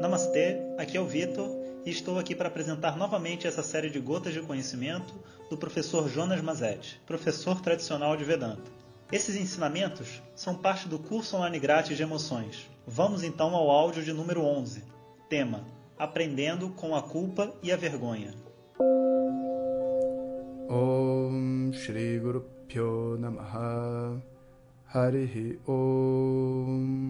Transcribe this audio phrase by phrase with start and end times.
[0.00, 1.50] Namastê, aqui é o Vitor
[1.84, 5.12] e estou aqui para apresentar novamente essa série de gotas de conhecimento
[5.50, 8.70] do professor Jonas Mazetti, professor tradicional de Vedanta.
[9.10, 12.70] Esses ensinamentos são parte do curso online grátis de emoções.
[12.86, 14.84] Vamos então ao áudio de número 11.
[15.28, 15.64] Tema:
[15.98, 18.32] Aprendendo com a culpa e a vergonha.
[20.70, 24.22] Om Shri Guru Pyo Namaha
[24.94, 27.08] Harihi Om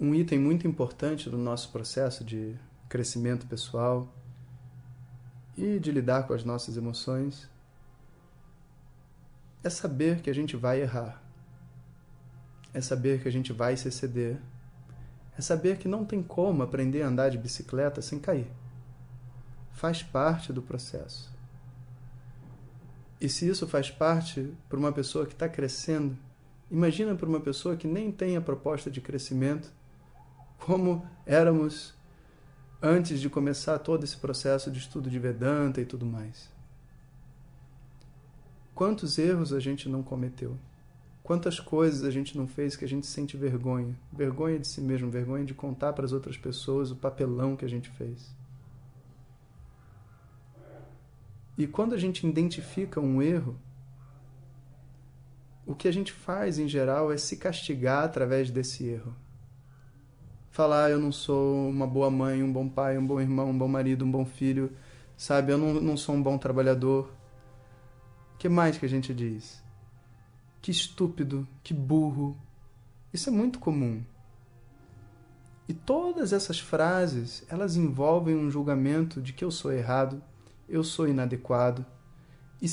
[0.00, 2.54] Um item muito importante do nosso processo de
[2.88, 4.14] crescimento pessoal
[5.56, 7.48] e de lidar com as nossas emoções
[9.64, 11.20] é saber que a gente vai errar.
[12.72, 14.38] É saber que a gente vai se exceder.
[15.36, 18.50] É saber que não tem como aprender a andar de bicicleta sem cair.
[19.72, 21.32] Faz parte do processo.
[23.20, 26.16] E se isso faz parte para uma pessoa que está crescendo,
[26.70, 29.72] imagina para uma pessoa que nem tem a proposta de crescimento,
[30.58, 31.94] como éramos
[32.82, 36.50] antes de começar todo esse processo de estudo de Vedanta e tudo mais.
[38.74, 40.56] Quantos erros a gente não cometeu?
[41.22, 43.98] Quantas coisas a gente não fez que a gente sente vergonha?
[44.12, 47.68] Vergonha de si mesmo, vergonha de contar para as outras pessoas o papelão que a
[47.68, 48.34] gente fez.
[51.56, 53.58] E quando a gente identifica um erro,
[55.66, 59.14] o que a gente faz em geral é se castigar através desse erro
[60.58, 63.68] falar eu não sou uma boa mãe, um bom pai, um bom irmão, um bom
[63.68, 64.72] marido, um bom filho,
[65.16, 65.52] sabe?
[65.52, 67.12] Eu não, não sou um bom trabalhador.
[68.34, 69.62] O que mais que a gente diz?
[70.60, 72.36] Que estúpido, que burro.
[73.14, 74.02] Isso é muito comum.
[75.68, 80.20] E todas essas frases, elas envolvem um julgamento de que eu sou errado,
[80.68, 81.86] eu sou inadequado.
[82.60, 82.66] E,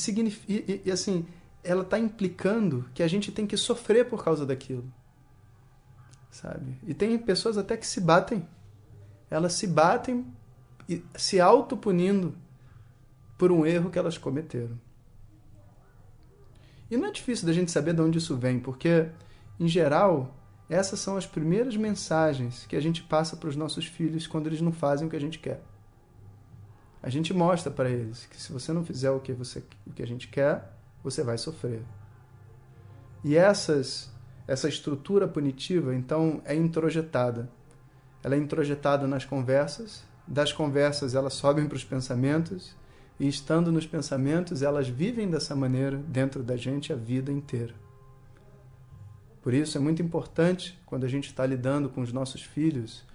[0.49, 1.23] e, e assim,
[1.63, 4.91] ela está implicando que a gente tem que sofrer por causa daquilo
[6.35, 6.77] sabe?
[6.85, 8.47] E tem pessoas até que se batem.
[9.29, 10.25] Elas se batem
[10.87, 12.35] e se autopunindo
[13.37, 14.79] por um erro que elas cometeram.
[16.91, 19.09] E não é difícil da gente saber de onde isso vem, porque,
[19.59, 20.35] em geral,
[20.69, 24.61] essas são as primeiras mensagens que a gente passa para os nossos filhos quando eles
[24.61, 25.61] não fazem o que a gente quer.
[27.01, 30.03] A gente mostra para eles que se você não fizer o que, você, o que
[30.03, 30.71] a gente quer,
[31.03, 31.81] você vai sofrer.
[33.23, 34.11] E essas
[34.47, 37.49] essa estrutura punitiva, então, é introjetada.
[38.23, 42.75] Ela é introjetada nas conversas, das conversas elas sobem para os pensamentos,
[43.19, 47.73] e estando nos pensamentos, elas vivem dessa maneira dentro da gente a vida inteira.
[49.41, 53.05] Por isso é muito importante, quando a gente está lidando com os nossos filhos,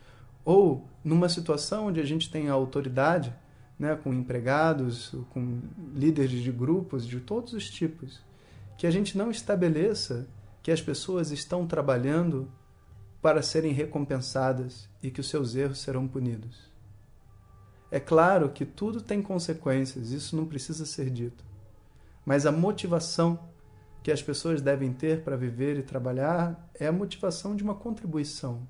[0.44, 3.34] ou numa situação onde a gente tem a autoridade,
[3.78, 5.60] né, com empregados, com
[5.94, 8.20] líderes de grupos de todos os tipos,
[8.78, 10.26] que a gente não estabeleça
[10.62, 12.50] que as pessoas estão trabalhando
[13.22, 16.70] para serem recompensadas e que os seus erros serão punidos.
[17.90, 21.44] É claro que tudo tem consequências, isso não precisa ser dito.
[22.24, 23.50] Mas a motivação
[24.02, 28.66] que as pessoas devem ter para viver e trabalhar é a motivação de uma contribuição,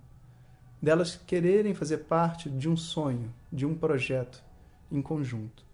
[0.81, 4.43] delas quererem fazer parte de um sonho, de um projeto
[4.91, 5.65] em conjunto.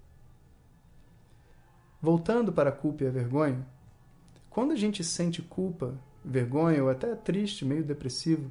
[2.03, 3.67] Voltando para a culpa e a vergonha,
[4.57, 8.51] quando a gente sente culpa, vergonha ou até triste, meio depressivo,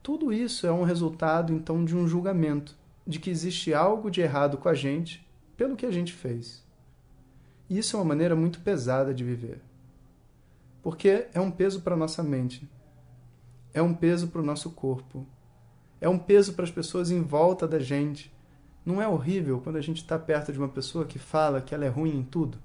[0.00, 4.56] tudo isso é um resultado então de um julgamento, de que existe algo de errado
[4.56, 6.64] com a gente pelo que a gente fez.
[7.68, 9.60] E isso é uma maneira muito pesada de viver.
[10.80, 12.70] Porque é um peso para nossa mente,
[13.74, 15.26] é um peso para o nosso corpo,
[16.00, 18.32] é um peso para as pessoas em volta da gente.
[18.86, 21.84] Não é horrível quando a gente está perto de uma pessoa que fala que ela
[21.84, 22.58] é ruim em tudo?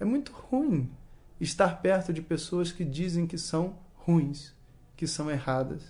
[0.00, 0.90] É muito ruim
[1.40, 4.52] estar perto de pessoas que dizem que são ruins,
[4.96, 5.82] que são erradas.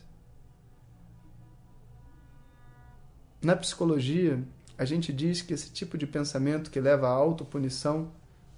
[3.42, 4.42] Na psicologia,
[4.78, 8.12] a gente diz que esse tipo de pensamento que leva à autopunição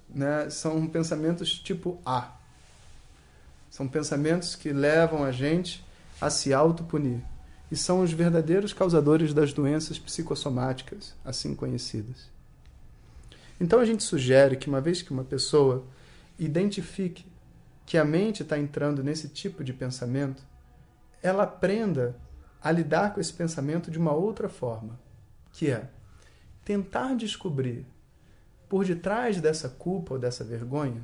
[0.07, 2.31] né, são pensamentos tipo A.
[3.69, 5.83] São pensamentos que levam a gente
[6.21, 7.21] a se autopunir.
[7.71, 12.29] E são os verdadeiros causadores das doenças psicossomáticas, assim conhecidas.
[13.59, 15.83] Então a gente sugere que uma vez que uma pessoa
[16.45, 17.25] identifique
[17.85, 20.43] que a mente está entrando nesse tipo de pensamento,
[21.21, 22.15] ela aprenda
[22.61, 24.99] a lidar com esse pensamento de uma outra forma,
[25.51, 25.89] que é
[26.63, 27.85] tentar descobrir
[28.69, 31.03] por detrás dessa culpa ou dessa vergonha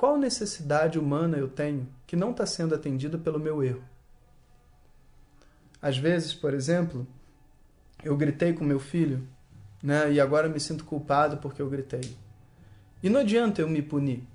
[0.00, 3.84] qual necessidade humana eu tenho que não está sendo atendida pelo meu erro.
[5.82, 7.06] Às vezes, por exemplo,
[8.02, 9.28] eu gritei com meu filho,
[9.82, 12.16] né, e agora me sinto culpado porque eu gritei.
[13.02, 14.26] E não adianta eu me punir,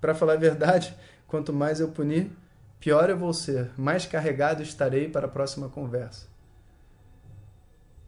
[0.00, 0.94] Para falar a verdade,
[1.26, 2.30] quanto mais eu punir,
[2.78, 6.26] pior eu vou ser, mais carregado estarei para a próxima conversa.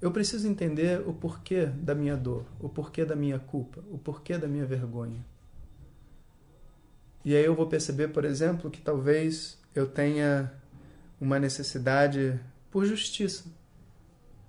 [0.00, 4.38] Eu preciso entender o porquê da minha dor, o porquê da minha culpa, o porquê
[4.38, 5.25] da minha vergonha.
[7.22, 10.50] E aí eu vou perceber, por exemplo, que talvez eu tenha
[11.20, 12.40] uma necessidade
[12.70, 13.44] por justiça.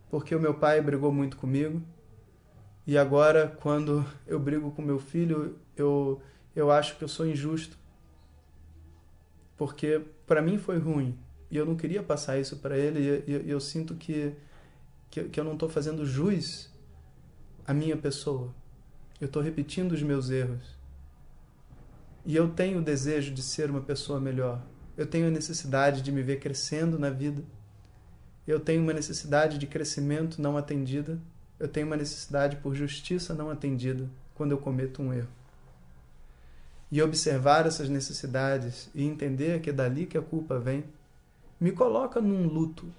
[0.09, 1.81] Porque o meu pai brigou muito comigo,
[2.85, 6.19] e agora, quando eu brigo com meu filho, eu,
[6.55, 7.77] eu acho que eu sou injusto.
[9.57, 11.17] Porque para mim foi ruim.
[11.49, 12.99] E eu não queria passar isso para ele.
[12.99, 14.33] E eu, eu, sinto que,
[15.09, 16.69] que, que eu não estou fazendo jus
[17.65, 18.53] à minha pessoa.
[19.19, 20.79] Eu estou repetindo os meus erros.
[22.25, 24.61] E eu tenho o desejo de ser uma pessoa melhor.
[24.97, 27.43] Eu tenho a necessidade de me ver crescendo na vida.
[28.47, 31.19] Eu tenho uma necessidade de crescimento não atendida
[31.61, 35.29] eu tenho uma necessidade por justiça não atendida quando eu cometo um erro.
[36.91, 40.83] E observar essas necessidades e entender que é dali que a culpa vem,
[41.59, 42.91] me coloca num luto.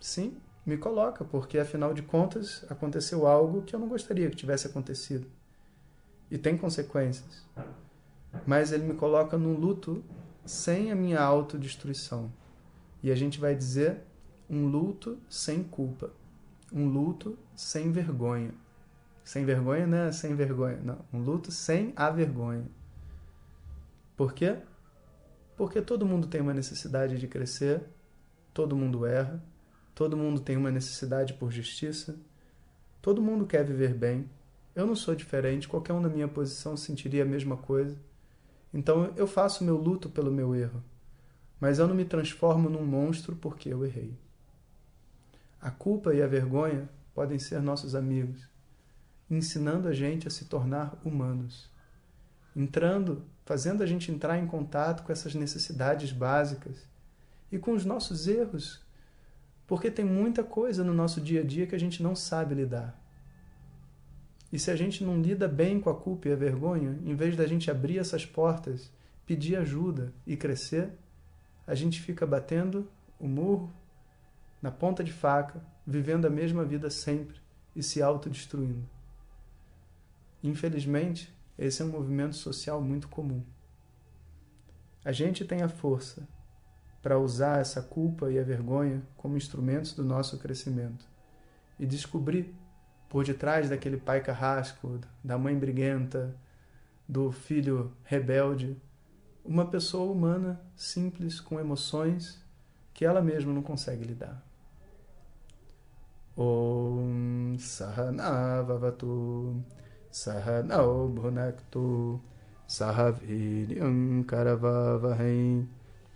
[0.00, 4.66] Sim, me coloca, porque afinal de contas aconteceu algo que eu não gostaria que tivesse
[4.66, 5.26] acontecido.
[6.30, 7.44] E tem consequências.
[8.46, 10.04] Mas ele me coloca num luto
[10.44, 12.32] sem a minha autodestruição.
[13.02, 14.00] E a gente vai dizer
[14.48, 16.10] um luto sem culpa
[16.74, 18.50] um luto sem vergonha.
[19.22, 20.98] Sem vergonha não é sem vergonha, não.
[21.12, 22.66] Um luto sem a vergonha.
[24.16, 24.56] Por quê?
[25.56, 27.82] Porque todo mundo tem uma necessidade de crescer,
[28.52, 29.42] todo mundo erra,
[29.94, 32.16] todo mundo tem uma necessidade por justiça,
[33.00, 34.28] todo mundo quer viver bem.
[34.74, 37.96] Eu não sou diferente, qualquer um na minha posição sentiria a mesma coisa.
[38.72, 40.82] Então eu faço meu luto pelo meu erro,
[41.60, 44.18] mas eu não me transformo num monstro porque eu errei.
[45.60, 48.48] A culpa e a vergonha podem ser nossos amigos,
[49.30, 51.70] ensinando a gente a se tornar humanos,
[52.54, 56.88] entrando, fazendo a gente entrar em contato com essas necessidades básicas
[57.50, 58.84] e com os nossos erros,
[59.66, 63.00] porque tem muita coisa no nosso dia a dia que a gente não sabe lidar.
[64.52, 67.36] E se a gente não lida bem com a culpa e a vergonha, em vez
[67.36, 68.88] da gente abrir essas portas,
[69.26, 70.92] pedir ajuda e crescer,
[71.66, 73.72] a gente fica batendo o murro
[74.62, 77.36] na ponta de faca, vivendo a mesma vida sempre
[77.74, 78.88] e se autodestruindo.
[80.40, 83.42] Infelizmente, esse é um movimento social muito comum.
[85.04, 86.26] A gente tem a força
[87.02, 91.06] para usar essa culpa e a vergonha como instrumentos do nosso crescimento
[91.78, 92.54] e descobrir
[93.08, 96.34] por detrás daquele pai carrasco, da mãe briguenta,
[97.06, 98.80] do filho rebelde,
[99.44, 102.42] uma pessoa humana simples com emoções
[102.94, 104.42] que ela mesma não consegue lidar.
[106.36, 109.62] Om Sahanavavatu
[110.21, 110.87] सहनौ
[111.17, 111.83] भुनक्तु
[112.77, 113.99] सह वीर्यं
[114.31, 115.37] करवावहै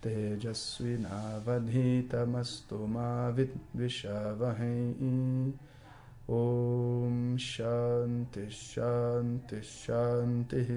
[0.06, 4.74] तेजस्विनावधीतमस्तु मा विद्विषावहै
[6.32, 10.70] ॐ शान्ति शान्ति शान्तिः